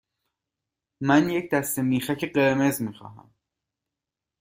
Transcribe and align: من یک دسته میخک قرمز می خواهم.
من 1.01 1.29
یک 1.29 1.51
دسته 1.51 1.81
میخک 1.81 2.33
قرمز 2.33 2.81
می 2.81 2.93
خواهم. 2.93 3.33